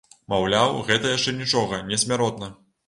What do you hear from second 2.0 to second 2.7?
смяротна.